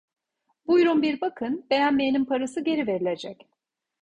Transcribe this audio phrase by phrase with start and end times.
[0.67, 3.47] Buyurun, bir bakın, beğenmeyenin parası geri verilecek.